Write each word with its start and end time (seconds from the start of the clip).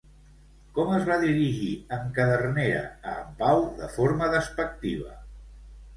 Com 0.77 0.93
es 0.99 1.03
va 1.09 1.17
dirigir 1.23 1.67
en 1.99 2.09
Cadernera 2.17 2.81
a 3.11 3.15
en 3.19 3.37
Pau 3.43 3.61
de 3.83 3.91
forma 3.99 4.31
despectiva? 4.37 5.15